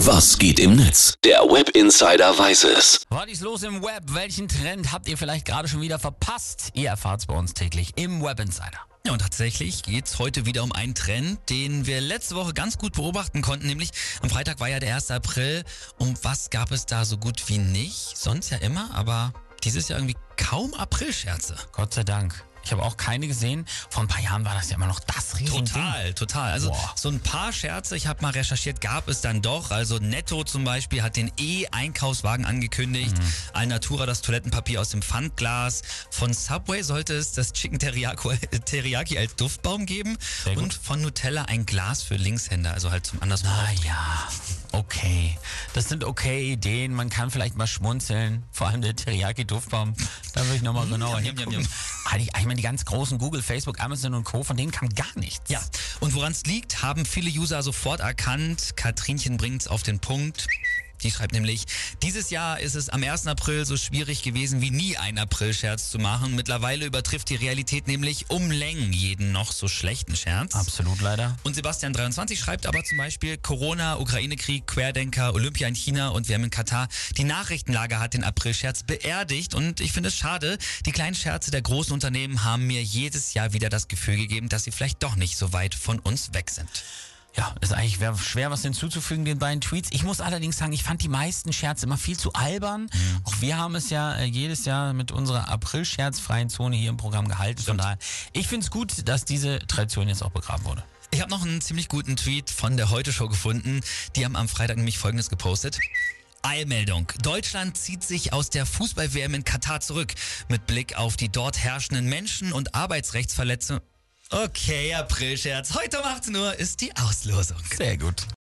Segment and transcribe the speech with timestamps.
[0.00, 1.14] Was geht im Netz?
[1.24, 3.00] Der Web Insider weiß es.
[3.08, 4.02] Was ist los im Web?
[4.08, 6.68] Welchen Trend habt ihr vielleicht gerade schon wieder verpasst?
[6.74, 8.78] Ihr erfahrt's bei uns täglich im Web Insider.
[9.06, 12.92] Ja, und tatsächlich geht's heute wieder um einen Trend, den wir letzte Woche ganz gut
[12.92, 13.66] beobachten konnten.
[13.66, 13.88] Nämlich
[14.20, 15.10] am Freitag war ja der 1.
[15.12, 15.64] April.
[15.98, 18.18] Und was gab es da so gut wie nicht?
[18.18, 19.32] Sonst ja immer, aber
[19.64, 21.56] dieses Jahr irgendwie kaum Aprilscherze.
[21.72, 22.44] Gott sei Dank.
[22.66, 23.64] Ich habe auch keine gesehen.
[23.90, 25.66] Vor ein paar Jahren war das ja immer noch das Riesending.
[25.66, 26.50] Total, total.
[26.50, 26.92] Also Boah.
[26.96, 29.70] so ein paar Scherze, ich habe mal recherchiert, gab es dann doch.
[29.70, 33.16] Also Netto zum Beispiel hat den E-Einkaufswagen angekündigt.
[33.16, 33.32] Mhm.
[33.52, 35.82] Alnatura das Toilettenpapier aus dem Pfandglas.
[36.10, 40.18] Von Subway sollte es das Chicken Teriyaki, Teriyaki als Duftbaum geben.
[40.56, 43.48] Und von Nutella ein Glas für Linkshänder, also halt zum andersrum.
[43.48, 44.28] Naja,
[44.72, 45.38] okay.
[45.76, 46.94] Das sind okay Ideen.
[46.94, 48.44] Man kann vielleicht mal schmunzeln.
[48.50, 49.92] Vor allem der Teriyaki-Duftbaum.
[50.32, 51.68] Da würde ich nochmal genauer Hm, jam, jam, hingucken.
[52.18, 55.50] ich meine, die ganz großen Google, Facebook, Amazon und Co., von denen kam gar nichts.
[55.50, 55.60] Ja,
[56.00, 58.74] und woran es liegt, haben viele User sofort erkannt.
[58.76, 60.46] Katrinchen bringt's auf den Punkt.
[61.02, 61.64] Die schreibt nämlich,
[62.02, 63.26] dieses Jahr ist es am 1.
[63.26, 66.34] April so schwierig gewesen wie nie einen April-Scherz zu machen.
[66.34, 70.54] Mittlerweile übertrifft die Realität nämlich um Längen jeden noch so schlechten Scherz.
[70.54, 71.36] Absolut leider.
[71.42, 76.50] Und Sebastian23 schreibt aber zum Beispiel Corona, Ukraine-Krieg, Querdenker, Olympia in China und WM in
[76.50, 76.88] Katar.
[77.16, 80.58] Die Nachrichtenlage hat den April-Scherz beerdigt und ich finde es schade.
[80.86, 84.64] Die kleinen Scherze der großen Unternehmen haben mir jedes Jahr wieder das Gefühl gegeben, dass
[84.64, 86.68] sie vielleicht doch nicht so weit von uns weg sind.
[87.36, 89.90] Ja, ist eigentlich wär schwer, was hinzuzufügen, den beiden Tweets.
[89.92, 92.82] Ich muss allerdings sagen, ich fand die meisten Scherze immer viel zu albern.
[92.82, 93.20] Mhm.
[93.24, 97.28] Auch wir haben es ja äh, jedes Jahr mit unserer April-Scherzfreien Zone hier im Programm
[97.28, 97.62] gehalten.
[97.62, 97.98] Von daher,
[98.32, 100.82] ich finde es gut, dass diese Tradition jetzt auch begraben wurde.
[101.10, 103.80] Ich habe noch einen ziemlich guten Tweet von der Heute Show gefunden.
[104.16, 105.78] Die haben am Freitag nämlich folgendes gepostet.
[106.42, 107.12] Eilmeldung.
[107.22, 110.14] Deutschland zieht sich aus der Fußball-WM in Katar zurück.
[110.48, 113.82] Mit Blick auf die dort herrschenden Menschen- und Arbeitsrechtsverletzungen.
[114.30, 115.74] Okay, Aprilscherz.
[115.74, 117.58] Heute um 18 Uhr ist die Auslosung.
[117.76, 118.26] Sehr gut.